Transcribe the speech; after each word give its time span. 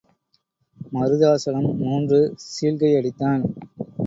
மருதாசலம் 0.93 1.69
மூன்று 1.75 2.19
சீழ்க்கையடித்தான். 2.47 3.43